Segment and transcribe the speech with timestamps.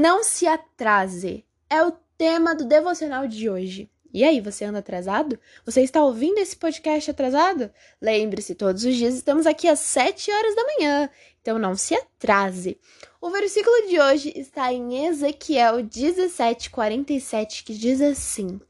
[0.00, 1.44] Não se atrase.
[1.68, 3.90] É o tema do devocional de hoje.
[4.14, 5.36] E aí, você anda atrasado?
[5.66, 7.68] Você está ouvindo esse podcast atrasado?
[8.00, 11.10] Lembre-se, todos os dias estamos aqui às 7 horas da manhã,
[11.42, 12.78] então não se atrase.
[13.20, 18.60] O versículo de hoje está em Ezequiel 17:47, que diz assim: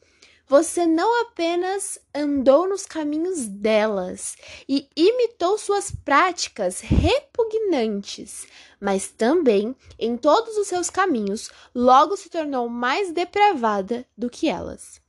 [0.49, 4.35] Você não apenas andou nos caminhos delas
[4.67, 8.47] e imitou suas práticas repugnantes,
[8.81, 15.03] mas também em todos os seus caminhos logo se tornou mais depravada do que elas.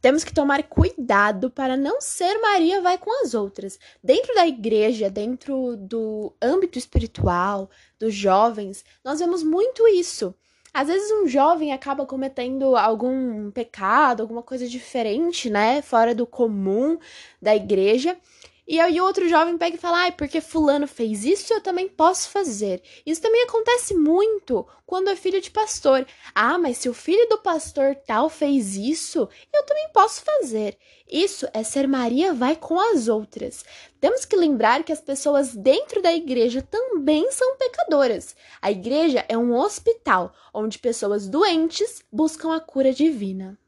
[0.00, 3.78] Temos que tomar cuidado para não ser Maria vai com as outras.
[4.02, 10.34] Dentro da igreja, dentro do âmbito espiritual, dos jovens, nós vemos muito isso.
[10.72, 16.98] Às vezes um jovem acaba cometendo algum pecado, alguma coisa diferente, né, fora do comum
[17.42, 18.16] da igreja,
[18.70, 22.28] e aí outro jovem pega e fala: ai, porque fulano fez isso, eu também posso
[22.28, 22.80] fazer.
[23.04, 26.06] Isso também acontece muito quando é filho de pastor.
[26.32, 30.78] Ah, mas se o filho do pastor tal fez isso, eu também posso fazer.
[31.10, 33.64] Isso é ser Maria vai com as outras.
[34.00, 38.36] Temos que lembrar que as pessoas dentro da igreja também são pecadoras.
[38.62, 43.58] A igreja é um hospital onde pessoas doentes buscam a cura divina.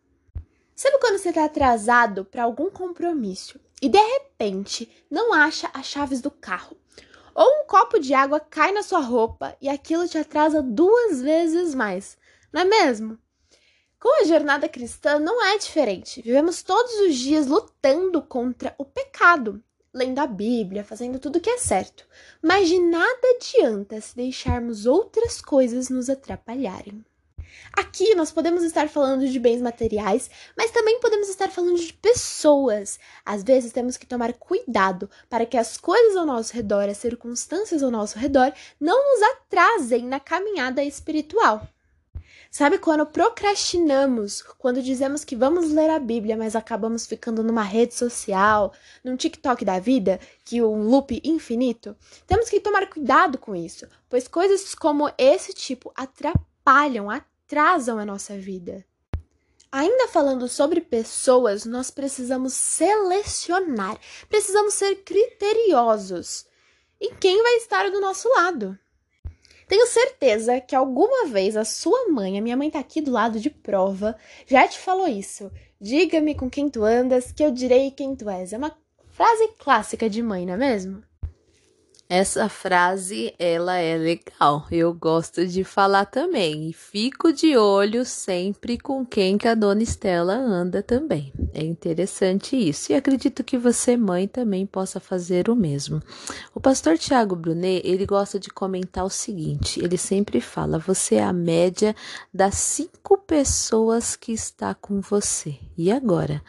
[0.75, 6.21] Sabe quando você está atrasado para algum compromisso e de repente não acha as chaves
[6.21, 6.77] do carro?
[7.35, 11.75] Ou um copo de água cai na sua roupa e aquilo te atrasa duas vezes
[11.75, 12.17] mais,
[12.53, 13.19] não é mesmo?
[14.03, 16.21] Com a jornada cristã não é diferente.
[16.23, 19.63] Vivemos todos os dias lutando contra o pecado,
[19.95, 22.05] lendo a Bíblia, fazendo tudo o que é certo.
[22.43, 27.05] Mas de nada adianta se deixarmos outras coisas nos atrapalharem.
[27.77, 32.99] Aqui nós podemos estar falando de bens materiais, mas também podemos estar falando de pessoas.
[33.25, 37.83] Às vezes temos que tomar cuidado para que as coisas ao nosso redor, as circunstâncias
[37.83, 41.67] ao nosso redor, não nos atrasem na caminhada espiritual.
[42.51, 47.95] Sabe quando procrastinamos, quando dizemos que vamos ler a Bíblia, mas acabamos ficando numa rede
[47.95, 51.97] social, num TikTok da vida, que é um loop infinito?
[52.27, 58.07] Temos que tomar cuidado com isso, pois coisas como esse tipo atrapalham, atrapalham atrasam a
[58.07, 58.83] nossa vida.
[59.71, 63.99] Ainda falando sobre pessoas, nós precisamos selecionar,
[64.29, 66.47] precisamos ser criteriosos
[66.99, 68.79] em quem vai estar do nosso lado.
[69.69, 73.39] Tenho certeza que alguma vez a sua mãe, a minha mãe tá aqui do lado
[73.39, 75.51] de prova, já te falou isso.
[75.81, 78.53] Diga-me com quem tu andas, que eu direi quem tu és.
[78.53, 78.77] É uma
[79.11, 81.03] frase clássica de mãe, não é mesmo?
[82.15, 84.67] Essa frase, ela é legal.
[84.71, 86.69] Eu gosto de falar também.
[86.69, 91.33] E fico de olho sempre com quem que a dona Estela anda também.
[91.55, 92.93] É interessante isso.
[92.93, 96.03] E acredito que você, mãe, também possa fazer o mesmo.
[96.55, 99.83] O pastor Tiago Brunet, ele gosta de comentar o seguinte.
[99.83, 101.97] Ele sempre fala, você é a média
[102.31, 105.59] das cinco pessoas que está com você.
[105.79, 106.43] E agora?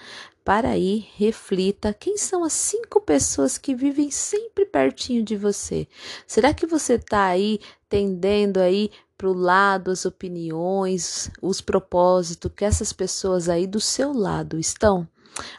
[0.43, 5.87] Para aí, reflita quem são as cinco pessoas que vivem sempre pertinho de você.
[6.27, 12.65] Será que você está aí tendendo aí para o lado as opiniões, os propósitos que
[12.65, 15.07] essas pessoas aí do seu lado estão?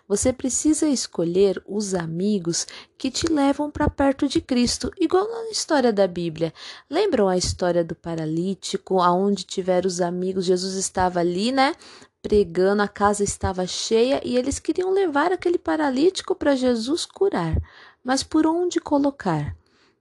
[0.07, 2.67] Você precisa escolher os amigos
[2.99, 6.53] que te levam para perto de Cristo, igual na história da Bíblia.
[6.89, 11.75] Lembram a história do paralítico, aonde tiveram os amigos, Jesus estava ali, né?
[12.25, 17.55] Pregando, a casa estava cheia e eles queriam levar aquele paralítico para Jesus curar.
[18.03, 19.55] Mas por onde colocar?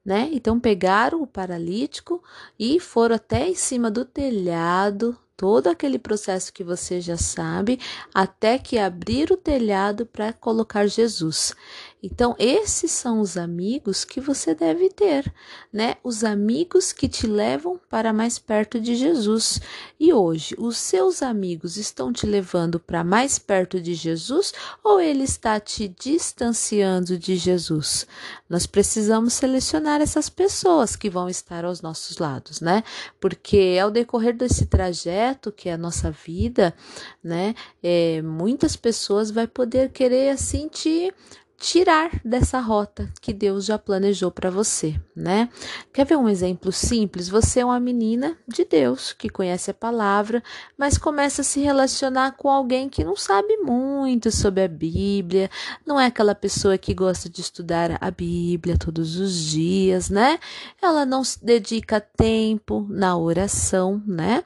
[0.06, 0.30] Né?
[0.32, 2.24] Então pegaram o paralítico
[2.58, 7.78] e foram até em cima do telhado, todo aquele processo que você já sabe,
[8.14, 11.54] até que abrir o telhado para colocar Jesus.
[12.06, 15.34] Então, esses são os amigos que você deve ter,
[15.72, 15.96] né?
[16.04, 19.62] Os amigos que te levam para mais perto de Jesus.
[19.98, 24.52] E hoje, os seus amigos estão te levando para mais perto de Jesus
[24.84, 28.06] ou ele está te distanciando de Jesus?
[28.50, 32.84] Nós precisamos selecionar essas pessoas que vão estar aos nossos lados, né?
[33.18, 36.76] Porque ao decorrer desse trajeto que é a nossa vida,
[37.24, 37.56] né?
[37.82, 41.14] É, muitas pessoas vai poder querer assim te
[41.64, 45.48] tirar dessa rota que Deus já planejou para você, né?
[45.94, 47.30] Quer ver um exemplo simples?
[47.30, 50.44] Você é uma menina de Deus que conhece a palavra,
[50.78, 55.50] mas começa a se relacionar com alguém que não sabe muito sobre a Bíblia,
[55.86, 60.40] não é aquela pessoa que gosta de estudar a Bíblia todos os dias, né?
[60.82, 64.44] Ela não se dedica tempo na oração, né?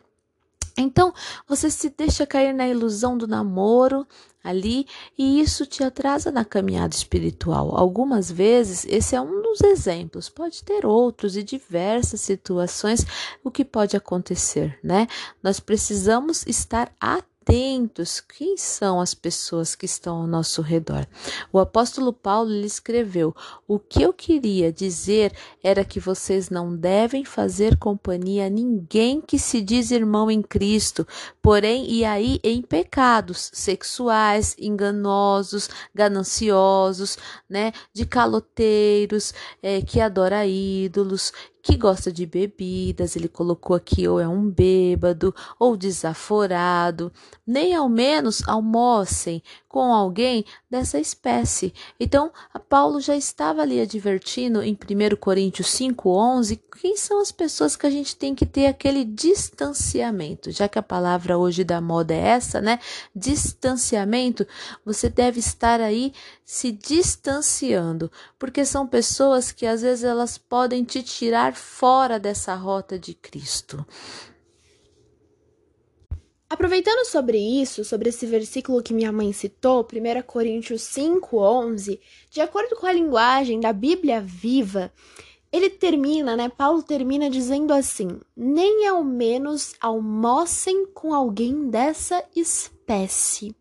[0.78, 1.14] Então,
[1.48, 4.08] você se deixa cair na ilusão do namoro,
[4.44, 4.86] ali
[5.18, 7.76] e isso te atrasa na caminhada espiritual.
[7.76, 13.06] Algumas vezes esse é um alguns exemplos, pode ter outros e diversas situações
[13.44, 15.08] o que pode acontecer, né?
[15.42, 21.08] Nós precisamos estar atentos atentos quem são as pessoas que estão ao nosso redor.
[21.52, 23.34] O apóstolo Paulo lhe escreveu:
[23.66, 25.32] O que eu queria dizer
[25.64, 31.08] era que vocês não devem fazer companhia a ninguém que se diz irmão em Cristo,
[31.42, 37.18] porém e aí em pecados sexuais, enganosos, gananciosos,
[37.50, 39.34] né, de caloteiros,
[39.64, 41.32] é, que adora ídolos,
[41.68, 47.12] que gosta de bebidas, ele colocou aqui ou é um bêbado ou desaforado,
[47.46, 51.74] nem ao menos almocem com alguém dessa espécie.
[52.00, 52.32] Então,
[52.70, 57.90] Paulo já estava ali advertindo em 1 Coríntios 5:11 quem são as pessoas que a
[57.90, 60.52] gente tem que ter aquele distanciamento.
[60.52, 62.80] Já que a palavra hoje da moda é essa, né?
[63.16, 64.48] Distanciamento,
[64.86, 66.14] você deve estar aí
[66.46, 72.98] se distanciando, porque são pessoas que às vezes elas podem te tirar fora dessa rota
[72.98, 73.86] de Cristo.
[76.50, 82.00] Aproveitando sobre isso, sobre esse versículo que minha mãe citou, 1 Coríntios 5:11,
[82.32, 84.94] de acordo com a linguagem da Bíblia Viva,
[85.52, 86.48] ele termina, né?
[86.48, 93.54] Paulo termina dizendo assim: "Nem ao menos almocem com alguém dessa espécie".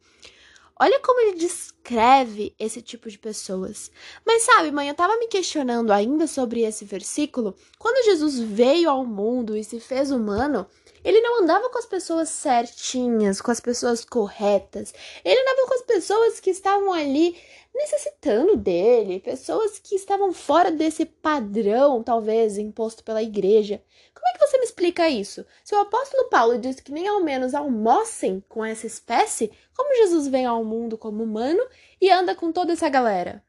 [0.78, 3.90] Olha como ele descreve esse tipo de pessoas.
[4.26, 7.54] Mas sabe, mãe, eu tava me questionando ainda sobre esse versículo.
[7.78, 10.66] Quando Jesus veio ao mundo e se fez humano,
[11.02, 14.92] ele não andava com as pessoas certinhas, com as pessoas corretas.
[15.24, 17.36] Ele andava com as pessoas que estavam ali
[17.74, 23.82] necessitando dele, pessoas que estavam fora desse padrão, talvez, imposto pela igreja.
[24.26, 25.46] Como é que você me explica isso?
[25.62, 30.26] Se o apóstolo Paulo disse que nem ao menos almocem com essa espécie, como Jesus
[30.26, 31.64] vem ao mundo como humano
[32.00, 33.40] e anda com toda essa galera?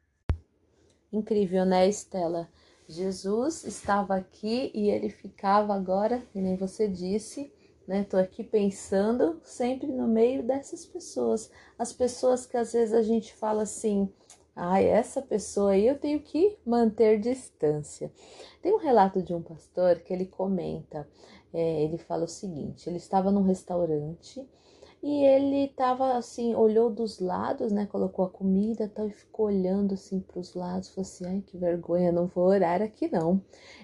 [1.12, 2.48] Incrível, né, Estela?
[2.88, 7.52] Jesus estava aqui e ele ficava agora, que nem você disse,
[7.88, 8.04] né?
[8.04, 13.34] Tô aqui pensando sempre no meio dessas pessoas, as pessoas que às vezes a gente
[13.34, 14.14] fala assim,
[14.58, 18.12] ah, essa pessoa aí eu tenho que manter distância.
[18.62, 21.08] Tem um relato de um pastor que ele comenta,
[21.54, 24.44] é, ele fala o seguinte: ele estava num restaurante
[25.02, 27.86] e ele tava assim, olhou dos lados, né?
[27.86, 30.90] Colocou a comida tal, e ficou olhando assim para os lados.
[30.90, 33.40] Falou assim: ai, que vergonha, não vou orar aqui não.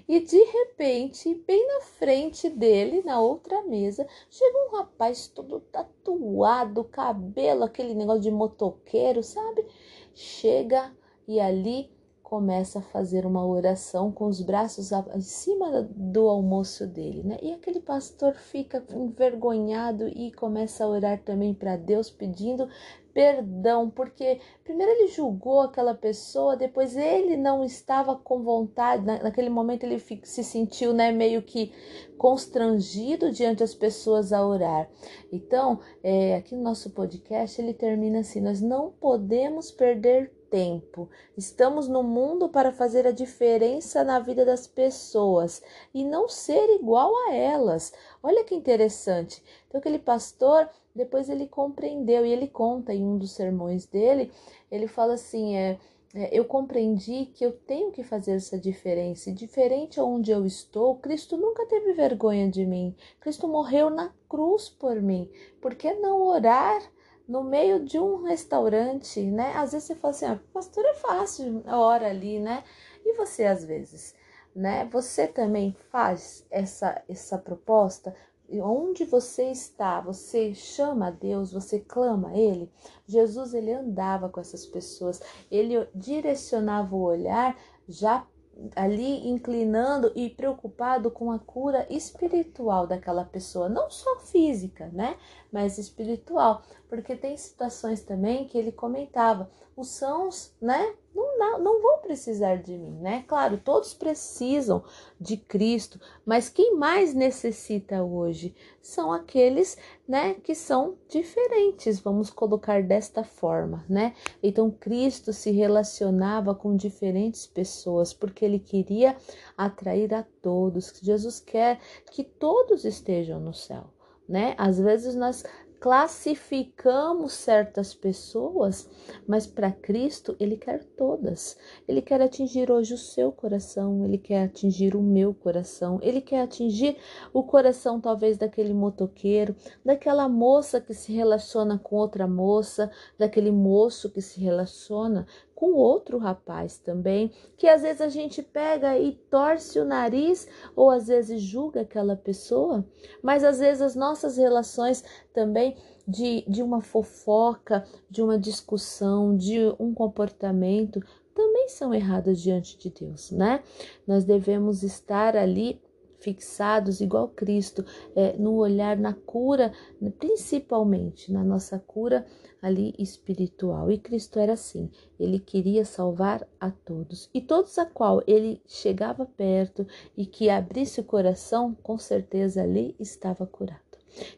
[0.07, 6.83] E de repente, bem na frente dele, na outra mesa, chega um rapaz todo tatuado,
[6.83, 9.65] cabelo, aquele negócio de motoqueiro, sabe?
[10.13, 10.93] Chega
[11.27, 11.89] e ali
[12.33, 17.37] começa a fazer uma oração com os braços em cima do almoço dele, né?
[17.43, 22.67] E aquele pastor fica envergonhado e começa a orar também para Deus pedindo
[23.13, 29.83] perdão, porque primeiro ele julgou aquela pessoa, depois ele não estava com vontade, naquele momento
[29.83, 31.71] ele se sentiu, né, meio que
[32.17, 34.89] constrangido diante das pessoas a orar.
[35.31, 41.09] Então, é, aqui no nosso podcast ele termina assim: nós não podemos perder tempo.
[41.35, 47.11] Estamos no mundo para fazer a diferença na vida das pessoas e não ser igual
[47.27, 47.91] a elas.
[48.21, 49.43] Olha que interessante.
[49.67, 54.31] Então, aquele pastor, depois ele compreendeu e ele conta em um dos sermões dele,
[54.69, 55.79] ele fala assim: é,
[56.13, 59.31] é eu compreendi que eu tenho que fazer essa diferença.
[59.31, 62.95] E diferente aonde eu estou, Cristo nunca teve vergonha de mim.
[63.19, 65.27] Cristo morreu na cruz por mim.
[65.59, 66.92] Por que não orar?
[67.27, 69.53] No meio de um restaurante, né?
[69.55, 72.63] Às vezes você fala assim, ah, pastor é fácil, hora ali, né?
[73.05, 74.13] E você às vezes,
[74.55, 74.85] né?
[74.91, 78.15] Você também faz essa essa proposta?
[78.61, 82.71] Onde você está, você chama a Deus, você clama a Ele.
[83.07, 88.27] Jesus ele andava com essas pessoas, ele direcionava o olhar já
[88.75, 95.17] ali inclinando e preocupado com a cura espiritual daquela pessoa, não só física, né,
[95.53, 101.99] mas espiritual, porque tem situações também que ele comentava, os sãos, né, não, não vão
[101.99, 103.23] precisar de mim, né?
[103.27, 104.83] Claro, todos precisam
[105.19, 112.83] de Cristo, mas quem mais necessita hoje são aqueles, né, que são diferentes, vamos colocar
[112.83, 114.13] desta forma, né?
[114.41, 119.15] Então Cristo se relacionava com diferentes pessoas porque ele queria
[119.57, 120.93] atrair a todos.
[121.01, 121.79] Jesus quer
[122.11, 123.85] que todos estejam no céu,
[124.27, 124.55] né?
[124.57, 125.43] Às vezes nós
[125.83, 128.89] classificamos certas pessoas,
[129.27, 131.57] mas para Cristo ele quer todas.
[131.85, 136.39] Ele quer atingir hoje o seu coração, ele quer atingir o meu coração, ele quer
[136.39, 136.95] atingir
[137.33, 139.53] o coração talvez daquele motoqueiro,
[139.83, 142.89] daquela moça que se relaciona com outra moça,
[143.19, 148.97] daquele moço que se relaciona com outro rapaz também, que às vezes a gente pega
[148.97, 152.85] e torce o nariz ou às vezes julga aquela pessoa,
[153.21, 155.75] mas às vezes as nossas relações também
[156.07, 161.01] de, de uma fofoca, de uma discussão, de um comportamento
[161.33, 163.63] também são erradas diante de Deus, né?
[164.05, 165.81] Nós devemos estar ali
[166.23, 169.73] fixados igual Cristo, é, no olhar na cura,
[170.17, 172.25] principalmente na nossa cura
[172.61, 173.91] ali espiritual.
[173.91, 174.89] E Cristo era assim,
[175.19, 177.29] ele queria salvar a todos.
[177.33, 182.95] E todos a qual ele chegava perto e que abrisse o coração, com certeza ali
[182.97, 183.82] estava curado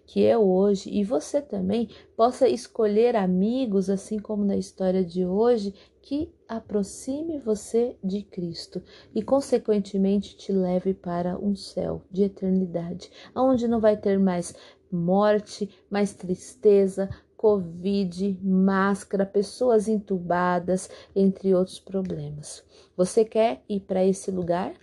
[0.05, 5.73] que eu hoje e você também possa escolher amigos, assim como na história de hoje,
[6.01, 8.81] que aproxime você de Cristo
[9.13, 14.55] e, consequentemente, te leve para um céu de eternidade, onde não vai ter mais
[14.91, 22.63] morte, mais tristeza, Covid, máscara, pessoas entubadas, entre outros problemas.
[22.95, 24.73] Você quer ir para esse lugar?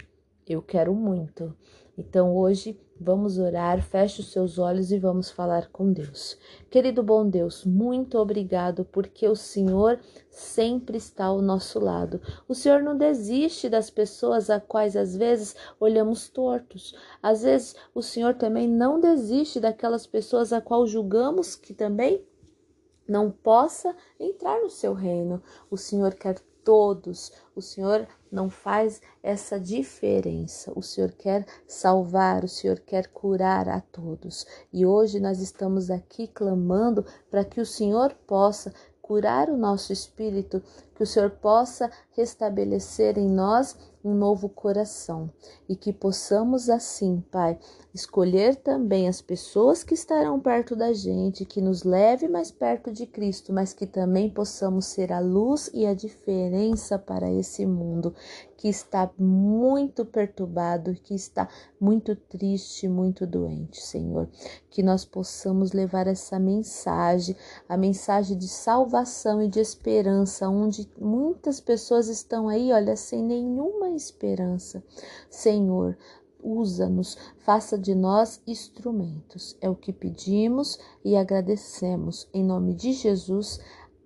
[0.47, 1.57] Eu quero muito.
[1.97, 6.39] Então hoje vamos orar, feche os seus olhos e vamos falar com Deus.
[6.71, 9.99] Querido bom Deus, muito obrigado porque o Senhor
[10.31, 12.21] sempre está ao nosso lado.
[12.49, 16.95] O Senhor não desiste das pessoas a quais às vezes olhamos tortos.
[17.23, 22.25] Às vezes o Senhor também não desiste daquelas pessoas a qual julgamos que também
[23.07, 25.43] não possa entrar no seu reino.
[25.71, 27.33] O Senhor quer todos.
[27.55, 30.73] O Senhor não faz essa diferença.
[30.75, 34.47] O Senhor quer salvar, o Senhor quer curar a todos.
[34.73, 40.63] E hoje nós estamos aqui clamando para que o Senhor possa curar o nosso espírito,
[40.95, 45.31] que o Senhor possa restabelecer em nós um novo coração
[45.69, 47.59] e que possamos assim, Pai,
[47.95, 53.07] escolher também as pessoas que estarão perto da gente, que nos leve mais perto de
[53.07, 58.15] Cristo, mas que também possamos ser a luz e a diferença para esse mundo
[58.63, 61.49] que está muito perturbado, que está
[61.81, 64.29] muito triste, muito doente, Senhor.
[64.71, 67.35] Que nós possamos levar essa mensagem,
[67.69, 73.91] a mensagem de salvação e de esperança, onde muitas pessoas estão aí, olha, sem nenhuma
[73.95, 74.83] esperança.
[75.31, 75.97] Senhor,
[76.43, 79.57] usa-nos, faça de nós instrumentos.
[79.61, 82.29] É o que pedimos e agradecemos.
[82.35, 83.61] Em nome de Jesus.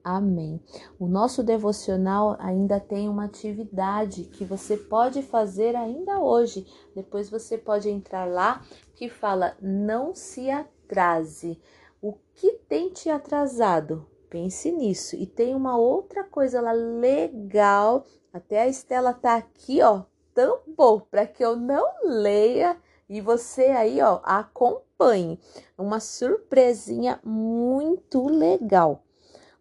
[0.05, 0.61] Amém.
[1.00, 6.64] O nosso devocional ainda tem uma atividade que você pode fazer ainda hoje.
[6.95, 8.62] Depois você pode entrar lá
[8.95, 11.59] que fala: não se atrase.
[12.00, 14.07] O que tem te atrasado?
[14.31, 15.16] Pense nisso.
[15.16, 18.05] E tem uma outra coisa lá legal.
[18.37, 20.02] Até a Estela tá aqui, ó,
[20.35, 22.76] tampou para que eu não leia
[23.09, 25.40] e você aí, ó, acompanhe.
[25.78, 29.02] Uma surpresinha muito legal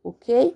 [0.05, 0.55] ok?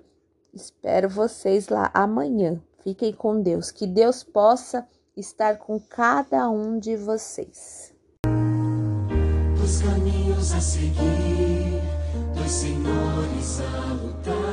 [0.54, 2.60] Espero vocês lá amanhã.
[2.84, 3.70] Fiquem com Deus.
[3.70, 4.86] Que Deus possa
[5.16, 7.92] estar com cada um de vocês.
[9.56, 11.82] Dos caminhos a seguir,
[12.34, 14.49] dos senhores a lutar.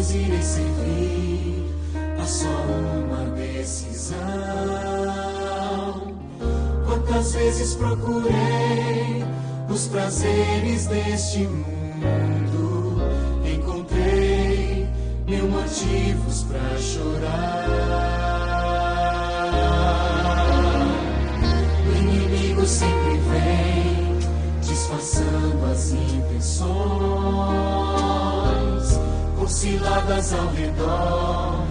[0.00, 1.74] Dois irei servir?
[2.18, 4.16] Há só uma decisão.
[6.86, 9.22] Quantas vezes procurei
[9.68, 13.02] os prazeres deste mundo.
[13.44, 14.88] Encontrei
[15.26, 17.68] mil motivos para chorar.
[21.86, 24.18] O inimigo sempre vem
[24.62, 26.70] disfarçando as intenções,
[29.50, 31.66] ciladas ao redor.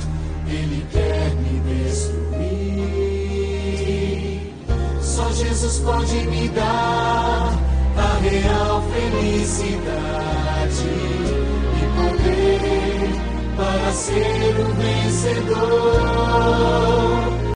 [0.48, 2.20] Ele quer me destruir.
[5.02, 7.54] Só Jesus pode me dar
[7.98, 9.80] a real felicidade
[11.76, 13.10] e poder
[13.56, 16.20] para ser o vencedor.